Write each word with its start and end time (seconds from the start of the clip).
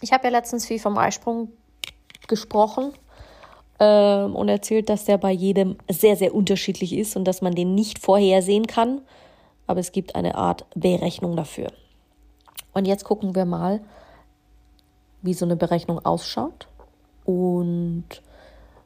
ich 0.00 0.12
habe 0.12 0.24
ja 0.24 0.30
letztens 0.30 0.66
viel 0.66 0.78
vom 0.78 0.98
Eisprung 0.98 1.52
gesprochen 2.28 2.92
ähm, 3.78 4.34
und 4.34 4.48
erzählt, 4.48 4.88
dass 4.88 5.04
der 5.04 5.18
bei 5.18 5.32
jedem 5.32 5.76
sehr, 5.88 6.16
sehr 6.16 6.34
unterschiedlich 6.34 6.92
ist 6.92 7.16
und 7.16 7.24
dass 7.24 7.42
man 7.42 7.54
den 7.54 7.74
nicht 7.74 7.98
vorhersehen 7.98 8.66
kann. 8.66 9.00
Aber 9.66 9.80
es 9.80 9.92
gibt 9.92 10.14
eine 10.14 10.36
Art 10.36 10.64
Berechnung 10.74 11.36
dafür. 11.36 11.72
Und 12.72 12.86
jetzt 12.86 13.04
gucken 13.04 13.34
wir 13.34 13.44
mal, 13.44 13.80
wie 15.22 15.34
so 15.34 15.44
eine 15.44 15.56
Berechnung 15.56 16.04
ausschaut 16.04 16.68
und 17.24 18.04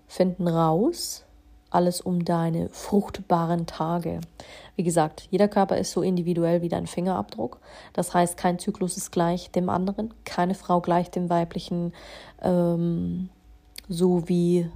finden 0.07 0.49
raus, 0.49 1.25
alles 1.71 2.01
um 2.01 2.25
deine 2.25 2.69
fruchtbaren 2.69 3.67
Tage. 3.67 4.21
Wie 4.77 4.83
gesagt, 4.83 5.29
jeder 5.31 5.49
Körper 5.49 5.79
ist 5.79 5.93
so 5.93 6.03
individuell 6.03 6.63
wie 6.63 6.69
dein 6.69 6.87
Fingerabdruck. 6.87 7.61
Das 7.93 8.13
heißt, 8.13 8.37
kein 8.37 8.59
Zyklus 8.59 8.97
ist 8.97 9.13
gleich 9.13 9.51
dem 9.51 9.69
anderen, 9.69 10.13
keine 10.25 10.55
Frau 10.55 10.81
gleich 10.81 11.11
dem 11.11 11.31
weiblichen, 11.31 11.93
ähm, 12.43 13.29
so 13.89 14.29
wie 14.29 14.69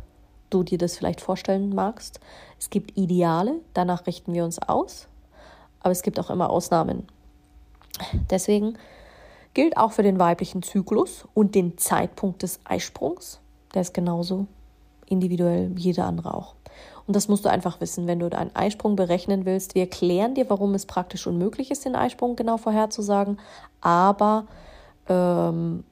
du 0.51 0.63
dir 0.63 0.79
das 0.79 0.97
vielleicht 0.97 1.21
vorstellen 1.21 1.75
magst. 1.75 2.21
Es 2.59 2.71
gibt 2.71 2.97
Ideale, 2.97 3.61
danach 3.75 4.07
richten 4.07 4.33
wir 4.33 4.45
uns 4.45 4.61
aus, 4.61 5.09
aber 5.81 5.93
es 5.93 6.03
gibt 6.03 6.21
auch 6.21 6.31
immer 6.31 6.51
Ausnahmen. 6.51 7.07
Deswegen 8.31 8.79
gilt 9.53 9.77
auch 9.77 9.93
für 9.93 10.03
den 10.03 10.19
weiblichen 10.19 10.63
Zyklus 10.63 11.27
und 11.35 11.55
den 11.55 11.79
Zeitpunkt 11.79 12.43
des 12.43 12.61
Eisprungs. 12.65 13.41
Der 13.73 13.83
ist 13.83 13.95
genauso 13.95 14.47
individuell 15.07 15.71
wie 15.75 15.83
jeder 15.83 16.07
andere 16.07 16.35
auch. 16.35 16.55
Und 17.07 17.15
das 17.15 17.29
musst 17.29 17.45
du 17.45 17.51
einfach 17.51 17.81
wissen, 17.81 18.07
wenn 18.07 18.19
du 18.19 18.31
deinen 18.31 18.55
Eisprung 18.57 18.97
berechnen 18.97 19.45
willst. 19.45 19.75
Wir 19.75 19.83
erklären 19.83 20.35
dir, 20.35 20.49
warum 20.49 20.75
es 20.75 20.87
praktisch 20.87 21.27
unmöglich 21.27 21.71
ist, 21.71 21.85
den 21.85 21.97
Eisprung 21.97 22.35
genau 22.35 22.57
vorherzusagen. 22.57 23.39
Aber 23.81 24.47
ähm, 25.09 25.85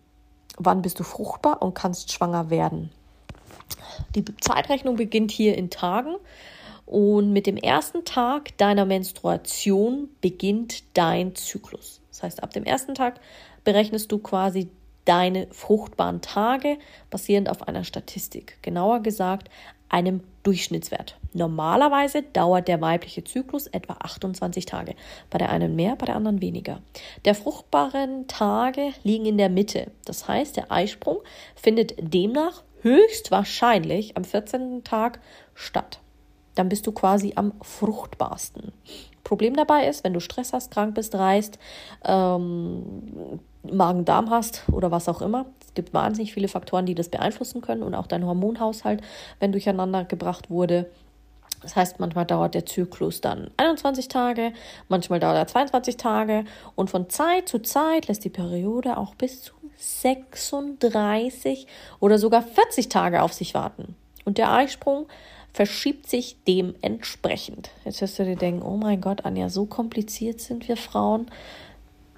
wann 0.56 0.82
bist 0.82 0.98
du 1.00 1.04
fruchtbar 1.04 1.60
und 1.60 1.74
kannst 1.74 2.12
schwanger 2.12 2.48
werden? 2.48 2.90
Die 4.14 4.24
Zeitrechnung 4.40 4.96
beginnt 4.96 5.30
hier 5.30 5.56
in 5.56 5.68
Tagen. 5.68 6.16
Und 6.86 7.32
mit 7.32 7.46
dem 7.46 7.56
ersten 7.56 8.04
Tag 8.04 8.56
deiner 8.58 8.84
Menstruation 8.84 10.08
beginnt 10.20 10.82
dein 10.94 11.34
Zyklus. 11.34 12.00
Das 12.10 12.22
heißt, 12.22 12.42
ab 12.42 12.52
dem 12.52 12.64
ersten 12.64 12.94
Tag 12.94 13.20
berechnest 13.64 14.12
du 14.12 14.18
quasi 14.18 14.68
deine 15.04 15.46
fruchtbaren 15.50 16.20
Tage 16.20 16.78
basierend 17.10 17.48
auf 17.48 17.66
einer 17.66 17.84
Statistik. 17.84 18.58
Genauer 18.62 19.00
gesagt, 19.00 19.48
einem 19.92 20.22
Durchschnittswert. 20.42 21.18
Normalerweise 21.34 22.22
dauert 22.22 22.66
der 22.66 22.80
weibliche 22.80 23.22
Zyklus 23.22 23.68
etwa 23.68 23.94
28 24.00 24.66
Tage. 24.66 24.94
Bei 25.30 25.38
der 25.38 25.50
einen 25.50 25.76
mehr, 25.76 25.94
bei 25.96 26.06
der 26.06 26.16
anderen 26.16 26.40
weniger. 26.40 26.80
Der 27.24 27.34
fruchtbaren 27.34 28.26
Tage 28.26 28.92
liegen 29.04 29.26
in 29.26 29.38
der 29.38 29.50
Mitte. 29.50 29.92
Das 30.04 30.26
heißt, 30.26 30.56
der 30.56 30.72
Eisprung 30.72 31.18
findet 31.54 31.94
demnach 31.98 32.64
höchstwahrscheinlich 32.80 34.16
am 34.16 34.24
14. 34.24 34.82
Tag 34.82 35.20
statt. 35.54 36.00
Dann 36.54 36.68
bist 36.68 36.86
du 36.86 36.92
quasi 36.92 37.34
am 37.36 37.52
fruchtbarsten. 37.62 38.72
Problem 39.24 39.54
dabei 39.54 39.86
ist, 39.86 40.04
wenn 40.04 40.12
du 40.12 40.20
Stress 40.20 40.52
hast, 40.52 40.70
krank 40.70 40.94
bist, 40.94 41.14
reist, 41.14 41.58
ähm, 42.04 43.40
Magen-Darm 43.62 44.30
hast 44.30 44.64
oder 44.70 44.90
was 44.90 45.08
auch 45.08 45.22
immer. 45.22 45.46
Es 45.72 45.76
gibt 45.76 45.94
wahnsinnig 45.94 46.34
viele 46.34 46.48
Faktoren, 46.48 46.84
die 46.84 46.94
das 46.94 47.08
beeinflussen 47.08 47.62
können 47.62 47.82
und 47.82 47.94
auch 47.94 48.06
dein 48.06 48.26
Hormonhaushalt, 48.26 49.00
wenn 49.40 49.52
durcheinander 49.52 50.04
gebracht 50.04 50.50
wurde. 50.50 50.90
Das 51.62 51.76
heißt, 51.76 51.98
manchmal 51.98 52.26
dauert 52.26 52.54
der 52.54 52.66
Zyklus 52.66 53.22
dann 53.22 53.50
21 53.56 54.08
Tage, 54.08 54.52
manchmal 54.88 55.18
dauert 55.18 55.38
er 55.38 55.46
22 55.46 55.96
Tage 55.96 56.44
und 56.74 56.90
von 56.90 57.08
Zeit 57.08 57.48
zu 57.48 57.60
Zeit 57.60 58.08
lässt 58.08 58.22
die 58.24 58.30
Periode 58.30 58.98
auch 58.98 59.14
bis 59.14 59.40
zu 59.40 59.54
36 59.78 61.66
oder 62.00 62.18
sogar 62.18 62.42
40 62.42 62.90
Tage 62.90 63.22
auf 63.22 63.32
sich 63.32 63.54
warten. 63.54 63.96
Und 64.26 64.36
der 64.36 64.52
Eisprung 64.52 65.06
verschiebt 65.54 66.06
sich 66.06 66.36
dementsprechend. 66.46 67.70
Jetzt 67.86 68.02
wirst 68.02 68.18
du 68.18 68.24
dir 68.26 68.36
denken, 68.36 68.62
oh 68.62 68.76
mein 68.76 69.00
Gott, 69.00 69.24
Anja, 69.24 69.48
so 69.48 69.64
kompliziert 69.64 70.38
sind 70.38 70.68
wir 70.68 70.76
Frauen. 70.76 71.30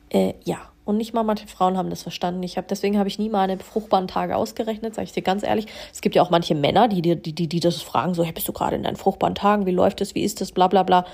Äh, 0.08 0.34
ja, 0.42 0.70
und 0.84 0.96
nicht 0.96 1.14
mal 1.14 1.22
manche 1.22 1.46
Frauen 1.46 1.76
haben 1.76 1.90
das 1.90 2.02
verstanden. 2.02 2.42
Ich 2.42 2.56
habe 2.56 2.66
deswegen 2.68 2.98
habe 2.98 3.08
ich 3.08 3.18
nie 3.18 3.30
meine 3.30 3.58
fruchtbaren 3.58 4.08
Tage 4.08 4.36
ausgerechnet, 4.36 4.94
sage 4.94 5.06
ich 5.06 5.12
dir 5.12 5.22
ganz 5.22 5.42
ehrlich. 5.42 5.66
Es 5.92 6.00
gibt 6.00 6.14
ja 6.14 6.22
auch 6.22 6.30
manche 6.30 6.54
Männer, 6.54 6.88
die 6.88 7.02
die 7.02 7.20
die 7.20 7.48
die 7.48 7.60
das 7.60 7.82
fragen, 7.82 8.14
so 8.14 8.24
hey, 8.24 8.32
bist 8.32 8.48
du 8.48 8.52
gerade 8.52 8.76
in 8.76 8.82
deinen 8.82 8.96
fruchtbaren 8.96 9.34
Tagen? 9.34 9.66
Wie 9.66 9.72
läuft 9.72 10.00
es? 10.00 10.14
Wie 10.14 10.22
ist 10.22 10.40
das? 10.40 10.52
Bla 10.52 10.68
bla 10.68 10.82
bla. 10.82 11.06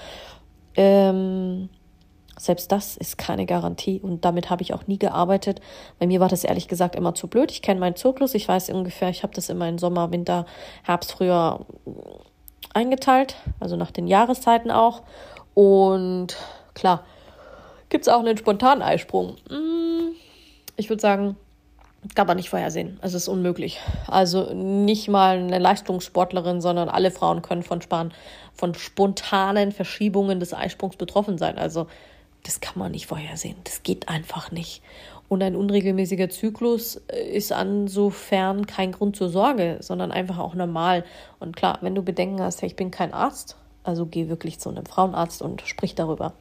Ähm, 0.75 1.69
selbst 2.41 2.72
das 2.72 2.97
ist 2.97 3.19
keine 3.19 3.44
Garantie 3.44 4.00
und 4.00 4.25
damit 4.25 4.48
habe 4.48 4.62
ich 4.62 4.72
auch 4.72 4.86
nie 4.86 4.98
gearbeitet. 4.98 5.60
Bei 5.98 6.06
mir 6.06 6.20
war 6.20 6.28
das 6.28 6.42
ehrlich 6.42 6.69
gesagt 6.69 6.97
immer 6.97 7.14
zu 7.14 7.28
blöd. 7.28 7.50
Ich 7.50 7.60
kenne 7.60 7.81
meinen 7.81 7.97
Zyklus, 7.97 8.34
ich 8.34 8.48
weiß 8.48 8.70
ungefähr, 8.70 9.10
ich 9.10 9.22
habe 9.22 9.34
das 9.34 9.50
immer 9.50 9.69
in 9.69 9.76
Sommer, 9.76 10.10
Winter, 10.10 10.47
Herbst, 10.82 11.12
Frühjahr 11.12 11.66
eingeteilt, 12.72 13.37
also 13.58 13.76
nach 13.76 13.91
den 13.91 14.06
Jahreszeiten 14.06 14.70
auch. 14.70 15.02
Und 15.54 16.37
klar, 16.72 17.04
Gibt 17.91 18.06
es 18.06 18.09
auch 18.09 18.21
einen 18.21 18.39
spontanen 18.39 18.83
Eisprung? 18.83 19.37
Hm, 19.49 20.12
ich 20.77 20.89
würde 20.89 21.03
sagen, 21.03 21.37
kann 22.15 22.27
man 22.27 22.37
nicht 22.37 22.49
vorhersehen. 22.49 22.99
Es 23.03 23.15
ist 23.15 23.28
unmöglich. 23.28 23.78
Also 24.06 24.55
nicht 24.55 25.09
mal 25.09 25.37
eine 25.37 25.59
Leistungssportlerin, 25.59 26.61
sondern 26.61 26.89
alle 26.89 27.11
Frauen 27.11 27.43
können 27.43 27.62
von, 27.62 27.83
Span 27.83 28.12
von 28.55 28.75
spontanen 28.75 29.73
Verschiebungen 29.73 30.41
des 30.41 30.55
Eisprungs 30.55 30.97
betroffen 30.97 31.37
sein. 31.37 31.59
Also 31.59 31.89
das 32.45 32.61
kann 32.61 32.79
man 32.79 32.93
nicht 32.93 33.06
vorhersehen. 33.06 33.56
Das 33.65 33.83
geht 33.83 34.09
einfach 34.09 34.50
nicht. 34.50 34.83
Und 35.29 35.43
ein 35.43 35.55
unregelmäßiger 35.55 36.31
Zyklus 36.31 36.97
ist 36.97 37.53
insofern 37.53 38.67
kein 38.67 38.93
Grund 38.93 39.17
zur 39.17 39.29
Sorge, 39.29 39.77
sondern 39.81 40.11
einfach 40.11 40.39
auch 40.39 40.55
normal. 40.55 41.05
Und 41.39 41.56
klar, 41.56 41.79
wenn 41.83 41.95
du 41.95 42.03
Bedenken 42.03 42.41
hast, 42.41 42.62
ich 42.62 42.77
bin 42.77 42.91
kein 42.91 43.12
Arzt, 43.12 43.56
also 43.84 44.06
geh 44.06 44.29
wirklich 44.29 44.59
zu 44.59 44.71
einem 44.71 44.87
Frauenarzt 44.87 45.43
und 45.43 45.62
sprich 45.62 45.95
darüber 45.95 46.33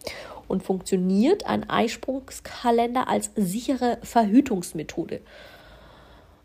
und 0.50 0.64
funktioniert 0.64 1.46
ein 1.46 1.70
Eisprungskalender 1.70 3.08
als 3.08 3.32
sichere 3.36 4.00
Verhütungsmethode. 4.04 5.22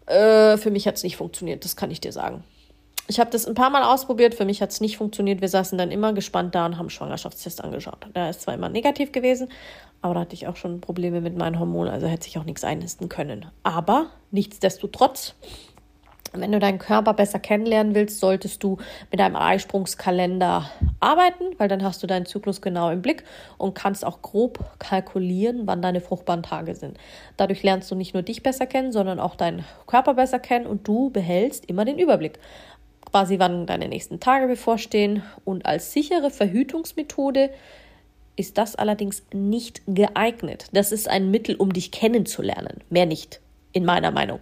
Äh, 0.06 0.56
für 0.59 0.70
mich 0.70 0.87
hat 0.87 0.97
es 0.97 1.03
nicht 1.03 1.16
funktioniert, 1.16 1.65
das 1.65 1.76
kann 1.76 1.91
ich 1.91 2.00
dir 2.00 2.12
sagen. 2.12 2.44
Ich 3.06 3.20
habe 3.20 3.31
das 3.31 3.47
ein 3.47 3.54
paar 3.54 3.69
Mal 3.69 3.82
ausprobiert, 3.82 4.34
für 4.34 4.47
mich 4.47 4.62
hat 4.62 4.70
es 4.70 4.81
nicht 4.81 4.97
funktioniert. 4.97 5.43
Wir 5.43 5.48
saßen 5.48 5.76
dann 5.76 5.91
immer 5.91 6.14
gespannt 6.14 6.54
da 6.54 6.64
und 6.64 6.78
haben 6.78 6.88
Schwangerschaftstest 6.88 7.62
angeschaut. 7.62 8.06
Der 8.14 8.31
ist 8.31 8.41
zwar 8.41 8.54
immer 8.54 8.70
negativ 8.70 9.12
gewesen, 9.12 9.48
aber 10.00 10.14
da 10.14 10.20
hatte 10.20 10.34
ich 10.34 10.47
auch 10.47 10.56
schon 10.56 10.81
Probleme 10.81 11.20
mit 11.20 11.37
meinen 11.37 11.59
Hormonen, 11.59 11.93
also 11.93 12.06
hätte 12.06 12.25
sich 12.25 12.38
auch 12.38 12.44
nichts 12.44 12.64
einnisten 12.64 13.10
können. 13.10 13.47
Aber 13.62 14.06
nichtsdestotrotz 14.31 15.34
wenn 16.40 16.52
du 16.52 16.58
deinen 16.58 16.78
Körper 16.78 17.14
besser 17.14 17.38
kennenlernen 17.38 17.94
willst, 17.94 18.20
solltest 18.20 18.62
du 18.62 18.78
mit 19.10 19.20
einem 19.20 19.36
Eisprungskalender 19.36 20.70
arbeiten, 21.00 21.44
weil 21.58 21.68
dann 21.68 21.82
hast 21.82 22.02
du 22.02 22.06
deinen 22.06 22.26
Zyklus 22.26 22.60
genau 22.60 22.90
im 22.90 23.02
Blick 23.02 23.24
und 23.58 23.74
kannst 23.74 24.04
auch 24.04 24.22
grob 24.22 24.64
kalkulieren, 24.78 25.66
wann 25.66 25.82
deine 25.82 26.00
fruchtbaren 26.00 26.42
Tage 26.42 26.74
sind. 26.74 26.98
Dadurch 27.36 27.62
lernst 27.62 27.90
du 27.90 27.94
nicht 27.94 28.14
nur 28.14 28.22
dich 28.22 28.42
besser 28.42 28.66
kennen, 28.66 28.92
sondern 28.92 29.20
auch 29.20 29.36
deinen 29.36 29.64
Körper 29.86 30.14
besser 30.14 30.38
kennen 30.38 30.66
und 30.66 30.86
du 30.86 31.10
behältst 31.10 31.66
immer 31.66 31.84
den 31.84 31.98
Überblick. 31.98 32.38
Quasi, 33.10 33.38
wann 33.38 33.66
deine 33.66 33.88
nächsten 33.88 34.19
Tage 34.19 34.48
bevorstehen. 34.48 35.22
Und 35.44 35.66
als 35.66 35.92
sichere 35.92 36.30
Verhütungsmethode 36.30 37.50
ist 38.37 38.58
das 38.58 38.75
allerdings 38.75 39.22
nicht 39.32 39.82
geeignet. 39.87 40.66
Das 40.72 40.90
ist 40.90 41.08
ein 41.08 41.30
Mittel, 41.30 41.54
um 41.54 41.72
dich 41.72 41.92
kennenzulernen. 41.92 42.82
Mehr 42.90 43.06
nicht, 43.06 43.40
in 43.72 43.84
meiner 43.84 44.10
Meinung. 44.10 44.40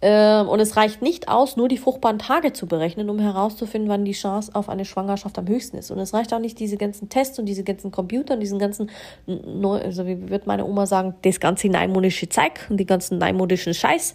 Ähm, 0.00 0.48
und 0.48 0.60
es 0.60 0.76
reicht 0.76 1.02
nicht 1.02 1.28
aus, 1.28 1.56
nur 1.56 1.68
die 1.68 1.76
fruchtbaren 1.76 2.18
Tage 2.18 2.52
zu 2.52 2.66
berechnen, 2.66 3.10
um 3.10 3.18
herauszufinden, 3.18 3.90
wann 3.90 4.04
die 4.04 4.12
Chance 4.12 4.52
auf 4.54 4.68
eine 4.68 4.84
Schwangerschaft 4.84 5.38
am 5.38 5.48
höchsten 5.48 5.76
ist. 5.76 5.90
Und 5.90 5.98
es 5.98 6.14
reicht 6.14 6.32
auch 6.32 6.38
nicht, 6.38 6.58
diese 6.60 6.76
ganzen 6.76 7.08
Tests 7.08 7.38
und 7.38 7.46
diese 7.46 7.64
ganzen 7.64 7.90
Computer 7.90 8.34
und 8.34 8.40
diesen 8.40 8.58
ganzen, 8.58 8.90
also 9.26 10.06
wie 10.06 10.30
wird 10.30 10.46
meine 10.46 10.64
Oma 10.64 10.86
sagen, 10.86 11.14
das 11.22 11.40
ganze 11.40 11.68
neimodische 11.68 12.28
Zeug 12.28 12.66
und 12.70 12.76
die 12.76 12.86
ganzen 12.86 13.18
neimodischen 13.18 13.74
Scheiß. 13.74 14.14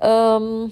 Ähm, 0.00 0.70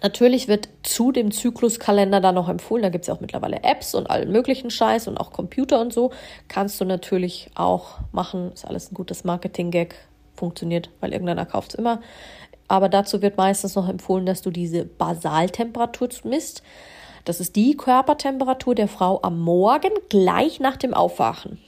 Natürlich 0.00 0.46
wird 0.46 0.68
zu 0.84 1.10
dem 1.10 1.32
Zykluskalender 1.32 2.20
dann 2.20 2.36
noch 2.36 2.48
empfohlen, 2.48 2.82
da 2.82 2.88
gibt 2.88 3.02
es 3.02 3.08
ja 3.08 3.14
auch 3.14 3.20
mittlerweile 3.20 3.64
Apps 3.64 3.94
und 3.94 4.08
allen 4.08 4.30
möglichen 4.30 4.70
Scheiß 4.70 5.08
und 5.08 5.18
auch 5.18 5.32
Computer 5.32 5.80
und 5.80 5.92
so. 5.92 6.12
Kannst 6.46 6.80
du 6.80 6.84
natürlich 6.84 7.50
auch 7.56 7.98
machen, 8.12 8.52
ist 8.52 8.64
alles 8.64 8.92
ein 8.92 8.94
gutes 8.94 9.24
Marketing-Gag 9.24 9.96
funktioniert, 10.34 10.90
weil 11.00 11.12
irgendeiner 11.12 11.46
kauft 11.46 11.74
es 11.74 11.78
immer. 11.80 12.00
Aber 12.68 12.88
dazu 12.88 13.22
wird 13.22 13.36
meistens 13.36 13.74
noch 13.74 13.88
empfohlen, 13.88 14.26
dass 14.26 14.42
du 14.42 14.50
diese 14.50 14.84
Basaltemperatur 14.84 16.08
misst. 16.24 16.62
Das 17.24 17.40
ist 17.40 17.56
die 17.56 17.76
Körpertemperatur 17.76 18.74
der 18.74 18.88
Frau 18.88 19.20
am 19.22 19.40
Morgen 19.40 19.90
gleich 20.08 20.60
nach 20.60 20.76
dem 20.76 20.94
Aufwachen. 20.94 21.58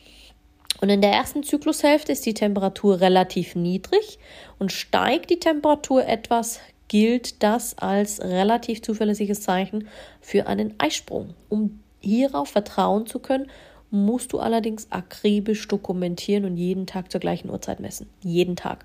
Und 0.80 0.88
in 0.88 1.02
der 1.02 1.12
ersten 1.12 1.42
Zyklushälfte 1.42 2.12
ist 2.12 2.24
die 2.24 2.34
Temperatur 2.34 3.00
relativ 3.00 3.54
niedrig 3.54 4.18
und 4.58 4.72
steigt 4.72 5.30
die 5.30 5.40
Temperatur 5.40 6.06
etwas, 6.06 6.60
gilt 6.88 7.42
das 7.42 7.76
als 7.78 8.20
relativ 8.20 8.82
zuverlässiges 8.82 9.42
Zeichen 9.42 9.88
für 10.20 10.46
einen 10.46 10.74
Eisprung. 10.78 11.34
Um 11.48 11.80
hierauf 12.00 12.48
vertrauen 12.48 13.06
zu 13.06 13.18
können, 13.18 13.50
musst 13.90 14.32
du 14.32 14.38
allerdings 14.38 14.90
akribisch 14.90 15.68
dokumentieren 15.68 16.44
und 16.44 16.56
jeden 16.56 16.86
Tag 16.86 17.10
zur 17.12 17.20
gleichen 17.20 17.50
Uhrzeit 17.50 17.80
messen. 17.80 18.08
Jeden 18.22 18.56
Tag. 18.56 18.84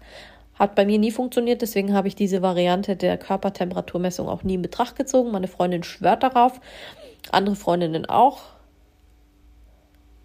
Hat 0.57 0.75
bei 0.75 0.86
mir 0.86 0.98
nie 0.98 1.12
funktioniert, 1.12 1.62
deswegen 1.62 1.94
habe 1.94 2.07
ich 2.07 2.16
diese 2.16 2.42
Variante 2.42 2.96
der 2.96 3.18
Körpertemperaturmessung 3.18 4.28
auch 4.30 4.44
nie 4.44 4.56
in 4.56 4.62
Betracht 4.62 4.96
gezogen. 4.96 5.31
Meine 5.31 5.48
Freundin 5.48 5.84
schwört 5.84 6.24
darauf, 6.24 6.60
andere 7.31 7.56
Freundinnen 7.56 8.06
auch. 8.06 8.42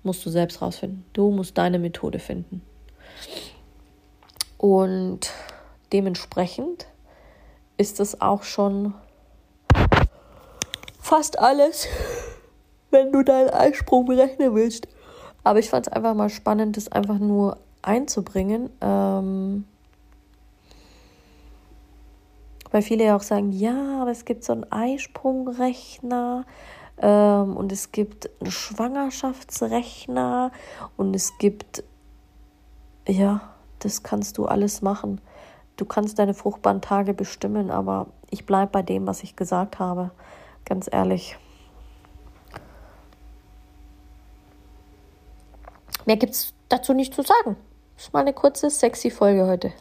Musst 0.03 0.25
du 0.25 0.31
selbst 0.31 0.63
rausfinden. 0.63 1.05
Du 1.13 1.31
musst 1.31 1.59
deine 1.59 1.79
Methode 1.79 2.21
finden. 2.21 2.63
Und 4.57 5.31
dementsprechend 5.93 6.87
ist 7.77 8.01
es 8.01 8.21
auch 8.21 8.43
schon 8.43 8.95
fast 11.01 11.39
alles 11.39 11.89
wenn 12.91 13.13
du 13.13 13.23
deinen 13.23 13.51
Eisprung 13.51 14.07
berechnen 14.07 14.55
willst. 14.55 14.89
Aber 15.43 15.59
ich 15.59 15.71
fand 15.71 15.87
es 15.87 15.93
einfach 15.93 16.15
mal 16.15 16.29
spannend, 16.29 16.77
das 16.77 16.89
einfach 16.89 17.19
nur 17.19 17.57
einzubringen. 17.83 18.71
Ähm, 18.81 19.65
weil 22.71 22.83
viele 22.83 23.05
ja 23.05 23.17
auch 23.17 23.23
sagen, 23.23 23.53
ja, 23.53 24.01
aber 24.01 24.11
es 24.11 24.25
gibt 24.25 24.45
so 24.45 24.53
einen 24.53 24.71
Eisprungrechner 24.71 26.45
ähm, 26.99 27.57
und 27.57 27.73
es 27.73 27.93
gibt 27.93 28.31
einen 28.41 28.51
Schwangerschaftsrechner 28.51 30.53
und 30.97 31.15
es 31.15 31.37
gibt, 31.39 31.83
ja, 33.09 33.41
das 33.81 34.03
kannst 34.03 34.39
du 34.39 34.47
alles 34.47 34.83
machen. 34.83 35.21
Du 35.77 35.85
kannst 35.85 36.19
deine 36.19 36.35
fruchtbaren 36.35 36.83
Tage 36.83 37.15
bestimmen, 37.15 37.71
aber 37.71 38.09
ich 38.31 38.45
bleibe 38.45 38.71
bei 38.71 38.83
dem, 38.83 39.07
was 39.07 39.23
ich 39.23 39.35
gesagt 39.35 39.79
habe. 39.79 40.11
Ganz 40.65 40.89
ehrlich. 40.93 41.39
Mehr 46.07 46.17
gibt 46.17 46.35
es 46.35 46.55
dazu 46.69 46.93
nicht 46.93 47.15
zu 47.15 47.23
sagen. 47.23 47.57
Das 47.97 48.07
ist 48.07 48.13
mal 48.13 48.21
eine 48.21 48.33
kurze, 48.33 48.71
sexy 48.71 49.11
Folge 49.11 49.47
heute. 49.47 49.73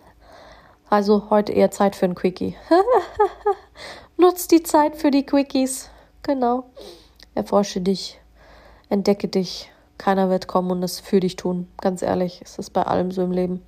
Also 0.89 1.29
heute 1.29 1.51
eher 1.51 1.69
Zeit 1.69 1.95
für 1.95 2.05
ein 2.05 2.15
Quickie. 2.15 2.55
Nutz 4.17 4.47
die 4.47 4.63
Zeit 4.63 4.95
für 4.95 5.11
die 5.11 5.25
Quickies. 5.25 5.89
Genau. 6.23 6.65
Erforsche 7.35 7.79
dich. 7.79 8.19
Entdecke 8.89 9.27
dich. 9.27 9.71
Keiner 9.99 10.29
wird 10.29 10.47
kommen 10.47 10.71
und 10.71 10.81
es 10.81 10.99
für 10.99 11.19
dich 11.19 11.35
tun. 11.35 11.67
Ganz 11.79 12.01
ehrlich, 12.01 12.41
es 12.43 12.57
ist 12.57 12.71
bei 12.71 12.83
allem 12.83 13.11
so 13.11 13.21
im 13.21 13.31
Leben. 13.31 13.61